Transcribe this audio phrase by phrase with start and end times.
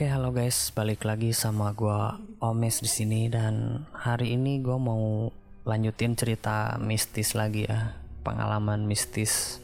[0.00, 5.28] Oke, halo guys, balik lagi sama gua Omes di sini dan hari ini gua mau
[5.68, 9.60] lanjutin cerita mistis lagi ya, pengalaman mistis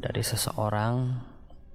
[0.00, 1.20] dari seseorang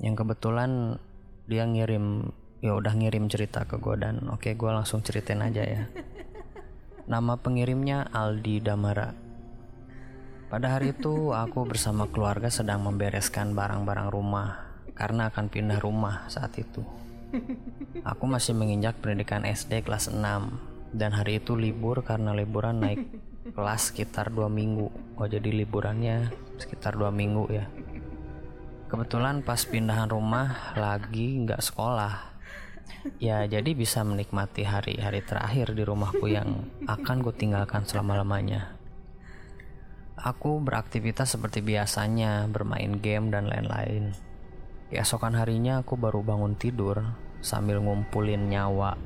[0.01, 0.97] yang kebetulan
[1.45, 5.85] dia ngirim ya udah ngirim cerita ke gua dan oke gua langsung ceritain aja ya.
[7.05, 9.13] Nama pengirimnya Aldi Damara.
[10.49, 14.57] Pada hari itu aku bersama keluarga sedang membereskan barang-barang rumah
[14.97, 17.08] karena akan pindah rumah saat itu.
[18.05, 20.17] Aku masih menginjak pendidikan SD kelas 6
[20.93, 23.01] dan hari itu libur karena liburan naik
[23.55, 24.89] kelas sekitar dua minggu.
[25.17, 27.65] Oh jadi liburannya sekitar dua minggu ya.
[28.89, 32.13] Kebetulan pas pindahan rumah lagi nggak sekolah.
[33.21, 38.73] Ya jadi bisa menikmati hari-hari terakhir di rumahku yang akan ku tinggalkan selama-lamanya.
[40.19, 44.11] Aku beraktivitas seperti biasanya, bermain game dan lain-lain.
[44.89, 47.13] Keesokan harinya aku baru bangun tidur
[47.45, 48.97] sambil ngumpulin nyawa.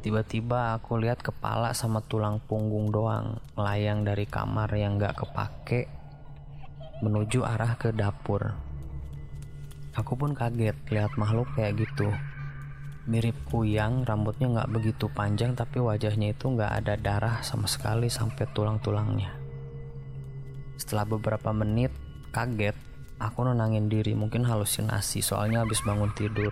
[0.00, 5.86] Tiba-tiba aku lihat kepala sama tulang punggung doang melayang dari kamar yang gak kepake
[7.04, 8.56] menuju arah ke dapur.
[9.92, 12.08] Aku pun kaget lihat makhluk kayak gitu.
[13.04, 18.48] Mirip kuyang, rambutnya gak begitu panjang tapi wajahnya itu gak ada darah sama sekali sampai
[18.56, 19.28] tulang-tulangnya.
[20.80, 21.92] Setelah beberapa menit
[22.32, 22.91] kaget,
[23.22, 26.50] aku nenangin diri mungkin halusinasi soalnya habis bangun tidur.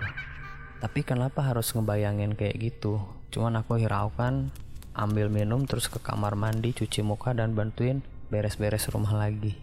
[0.78, 3.02] Tapi kenapa harus ngebayangin kayak gitu?
[3.34, 4.48] Cuman aku hiraukan,
[4.96, 8.00] ambil minum terus ke kamar mandi, cuci muka dan bantuin
[8.32, 9.58] beres-beres rumah lagi.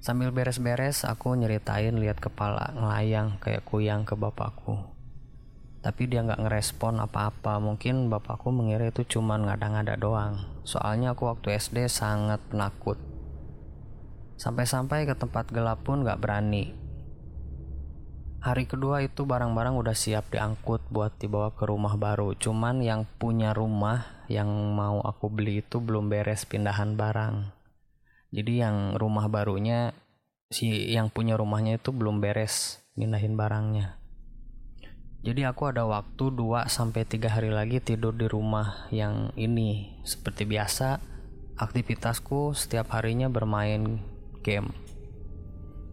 [0.00, 4.80] Sambil beres-beres, aku nyeritain lihat kepala ngelayang kayak kuyang ke bapakku.
[5.82, 7.58] Tapi dia nggak ngerespon apa-apa.
[7.58, 10.42] Mungkin bapakku mengira itu cuman ngada-ngada doang.
[10.62, 13.11] Soalnya aku waktu SD sangat penakut
[14.36, 16.72] Sampai-sampai ke tempat gelap pun gak berani.
[18.42, 22.34] Hari kedua itu barang-barang udah siap diangkut buat dibawa ke rumah baru.
[22.34, 27.54] Cuman yang punya rumah yang mau aku beli itu belum beres pindahan barang.
[28.34, 29.94] Jadi yang rumah barunya
[30.50, 34.02] si yang punya rumahnya itu belum beres pindahin barangnya.
[35.22, 40.02] Jadi aku ada waktu 2 sampai 3 hari lagi tidur di rumah yang ini.
[40.02, 40.98] Seperti biasa,
[41.62, 44.02] aktivitasku setiap harinya bermain
[44.42, 44.74] game.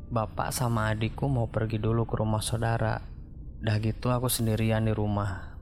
[0.10, 2.98] Bapak sama adikku mau pergi dulu ke rumah saudara.
[3.62, 5.54] Dah gitu aku sendirian di rumah.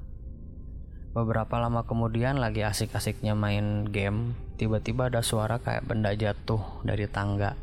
[1.12, 7.60] Beberapa lama kemudian lagi asik-asiknya main game, tiba-tiba ada suara kayak benda jatuh dari tangga.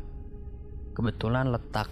[0.93, 1.89] Kebetulan letak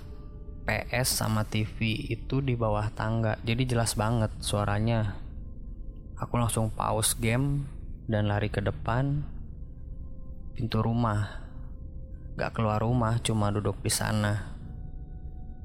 [0.64, 5.18] PS sama TV itu di bawah tangga, jadi jelas banget suaranya.
[6.20, 7.68] Aku langsung pause game
[8.08, 9.24] dan lari ke depan
[10.54, 11.43] pintu rumah
[12.34, 14.58] Gak keluar rumah, cuma duduk di sana.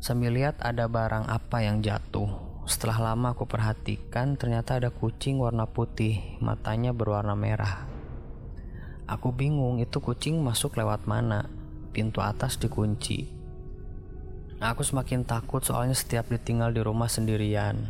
[0.04, 2.28] Sambil lihat ada barang apa yang jatuh.
[2.68, 7.88] Setelah lama aku perhatikan, ternyata ada kucing warna putih, matanya berwarna merah.
[9.08, 11.48] Aku bingung itu kucing masuk lewat mana.
[11.96, 13.32] Pintu atas dikunci.
[14.60, 17.88] Aku semakin takut soalnya setiap ditinggal di rumah sendirian.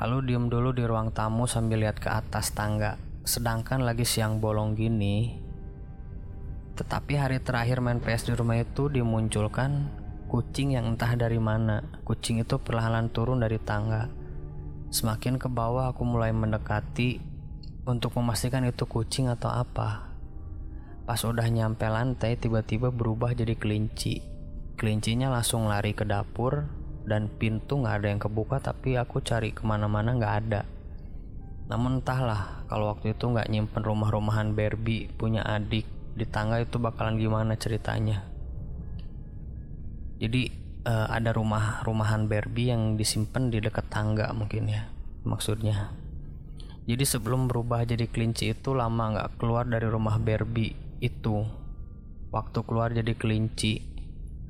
[0.00, 2.96] Lalu diem dulu di ruang tamu sambil lihat ke atas tangga.
[3.28, 5.44] Sedangkan lagi siang bolong gini,
[6.76, 9.88] tetapi hari terakhir main PS di rumah itu dimunculkan
[10.28, 11.80] kucing yang entah dari mana.
[12.04, 14.12] Kucing itu perlahan turun dari tangga.
[14.92, 17.16] Semakin ke bawah aku mulai mendekati
[17.88, 20.12] untuk memastikan itu kucing atau apa.
[21.08, 24.20] Pas udah nyampe lantai tiba-tiba berubah jadi kelinci.
[24.76, 26.68] Kelincinya langsung lari ke dapur
[27.08, 30.68] dan pintu nggak ada yang kebuka tapi aku cari ke mana-mana nggak ada.
[31.72, 37.20] Namun entahlah kalau waktu itu nggak nyimpen rumah-rumahan Barbie punya adik di tangga itu bakalan
[37.20, 38.24] gimana ceritanya.
[40.16, 40.48] Jadi
[40.88, 44.88] uh, ada rumah rumahan Barbie yang disimpan di dekat tangga mungkin ya
[45.28, 45.92] maksudnya.
[46.88, 50.72] Jadi sebelum berubah jadi kelinci itu lama nggak keluar dari rumah Barbie
[51.04, 51.44] itu.
[52.32, 53.84] Waktu keluar jadi kelinci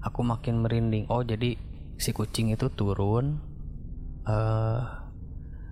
[0.06, 1.10] aku makin merinding.
[1.10, 1.58] Oh jadi
[1.98, 3.42] si kucing itu turun
[4.28, 5.06] uh,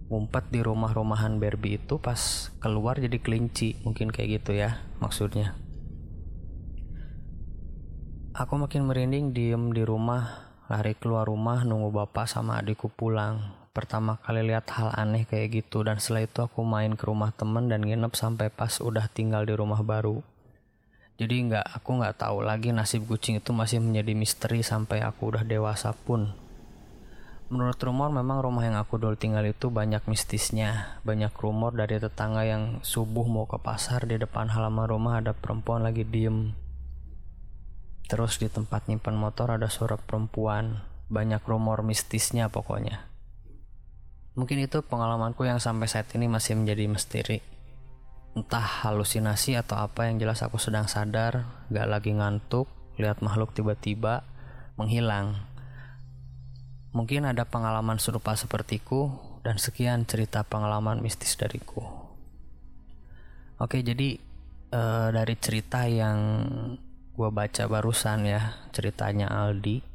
[0.08, 5.56] ngumpet di rumah-rumahan Barbie itu pas keluar jadi kelinci mungkin kayak gitu ya maksudnya
[8.34, 13.54] Aku makin merinding diem di rumah, lari keluar rumah nunggu bapak sama adikku pulang.
[13.70, 17.70] Pertama kali lihat hal aneh kayak gitu dan setelah itu aku main ke rumah temen
[17.70, 20.18] dan nginep sampai pas udah tinggal di rumah baru.
[21.14, 25.46] Jadi nggak aku nggak tahu lagi nasib kucing itu masih menjadi misteri sampai aku udah
[25.46, 26.34] dewasa pun.
[27.54, 30.98] Menurut rumor memang rumah yang aku dulu tinggal itu banyak mistisnya.
[31.06, 35.86] Banyak rumor dari tetangga yang subuh mau ke pasar di depan halaman rumah ada perempuan
[35.86, 36.63] lagi diem
[38.14, 40.86] Terus di tempat nyimpan motor ada suara perempuan.
[41.10, 43.10] Banyak rumor mistisnya pokoknya.
[44.34, 47.38] mungkin itu pengalamanku yang sampai saat ini masih menjadi misteri
[48.34, 52.66] entah halusinasi atau apa yang jelas aku sedang sadar gak lagi ngantuk
[52.98, 54.26] lihat makhluk tiba-tiba
[54.74, 55.38] menghilang
[56.90, 59.14] mungkin ada pengalaman serupa sepertiku
[59.46, 61.86] dan sekian cerita pengalaman mistis dariku
[63.62, 64.18] oke jadi
[64.74, 66.18] uh, dari cerita yang
[67.14, 69.86] gue baca barusan ya ceritanya Aldi.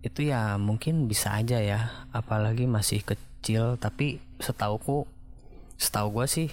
[0.00, 3.76] Itu ya mungkin bisa aja ya apalagi masih kecil.
[3.76, 5.04] Tapi setauku
[5.76, 6.48] setahu gue sih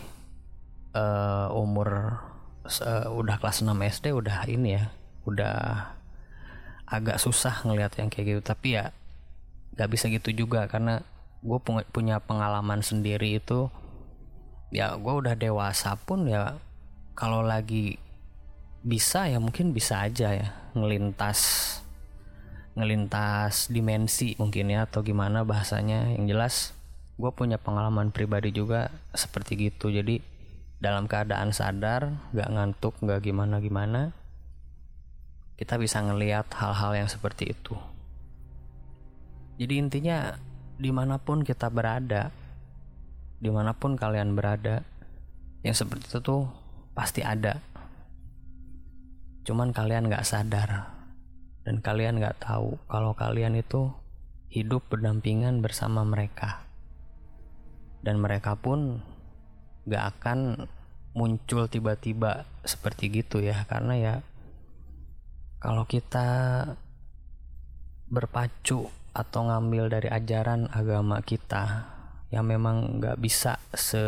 [0.92, 2.20] uh, umur
[2.68, 4.92] uh, udah kelas 6 SD udah ini ya
[5.24, 5.56] udah
[6.92, 8.42] agak susah ngelihat yang kayak gitu.
[8.44, 8.92] Tapi ya
[9.80, 11.00] gak bisa gitu juga karena
[11.40, 11.60] gue
[11.96, 13.72] punya pengalaman sendiri itu
[14.76, 16.60] ya gue udah dewasa pun ya
[17.16, 17.96] kalau lagi
[18.82, 21.40] bisa ya mungkin bisa aja ya ngelintas
[22.74, 26.16] ngelintas dimensi mungkin ya atau gimana bahasanya.
[26.16, 26.56] Yang jelas
[27.20, 29.92] gue punya pengalaman pribadi juga seperti gitu.
[29.92, 30.24] Jadi
[30.82, 34.18] dalam keadaan sadar gak ngantuk gak gimana gimana
[35.62, 37.78] kita bisa ngelihat hal-hal yang seperti itu.
[39.62, 40.34] Jadi intinya
[40.82, 42.34] di mana pun kita berada
[43.38, 44.82] di mana pun kalian berada
[45.62, 46.50] yang seperti itu tuh
[46.98, 47.62] pasti ada
[49.42, 50.94] Cuman kalian gak sadar
[51.66, 53.90] dan kalian gak tahu kalau kalian itu
[54.52, 56.66] hidup berdampingan bersama mereka.
[58.02, 59.02] Dan mereka pun
[59.86, 60.70] gak akan
[61.12, 64.16] muncul tiba-tiba seperti gitu ya karena ya
[65.60, 66.28] kalau kita
[68.08, 71.84] berpacu atau ngambil dari ajaran agama kita
[72.32, 74.00] yang memang nggak bisa se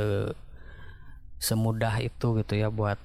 [1.44, 2.95] semudah itu gitu ya buat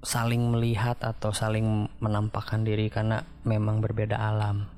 [0.00, 4.68] saling melihat atau saling menampakkan diri karena memang berbeda alam.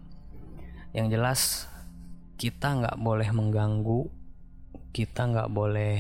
[0.91, 1.41] Yang jelas
[2.43, 4.11] kita nggak boleh mengganggu,
[4.91, 5.97] kita nggak boleh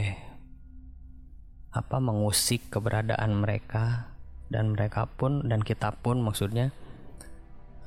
[1.72, 4.12] apa mengusik keberadaan mereka
[4.52, 6.68] dan mereka pun dan kita pun maksudnya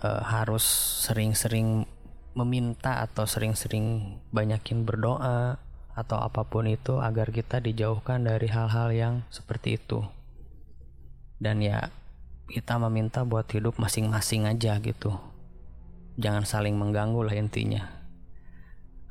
[0.02, 0.66] e, harus
[1.06, 1.86] sering-sering
[2.34, 5.62] meminta atau sering-sering banyakin berdoa
[5.94, 10.02] atau apa pun itu agar kita dijauhkan dari hal-hal yang seperti itu
[11.46, 11.94] dan ya
[12.50, 15.14] kita meminta buat hidup masing-masing aja gitu.
[16.18, 17.86] Jangan saling mengganggu lah intinya.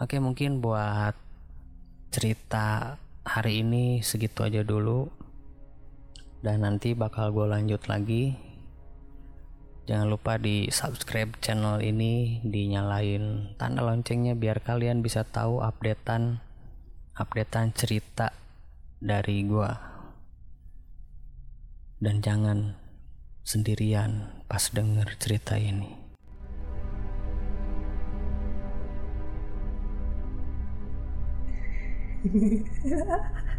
[0.02, 1.14] Oke mungkin buat
[2.10, 5.06] cerita hari ini segitu aja dulu.
[6.42, 8.34] Dan nanti bakal gue lanjut lagi.
[9.86, 16.42] Jangan lupa di subscribe channel ini dinyalain tanda loncengnya biar kalian bisa tahu updatean
[17.14, 18.32] updatean cerita
[18.98, 19.93] dari gue
[22.02, 22.74] dan jangan
[23.44, 25.92] sendirian pas denger cerita ini.